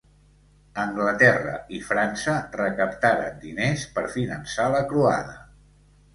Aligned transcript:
Anglaterra 0.83 1.53
i 1.79 1.81
França 1.89 2.33
recaptaren 2.57 3.39
diners 3.45 3.85
per 3.99 4.07
finançar 4.17 4.69
la 4.79 4.83
croada. 4.95 5.39